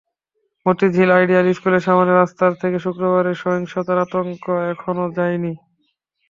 [0.65, 5.53] Motijheel ideal স্কুলের সামনের রাস্তা থেকে শুক্রবারের সহিংসতার আতঙ্ক এখনো যায়নি।